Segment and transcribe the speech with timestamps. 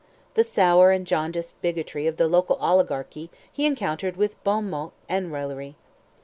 [0.33, 5.31] The sour and jaundiced bigotry of the local oligarchy he encountered with bon mots and
[5.31, 5.75] raillery.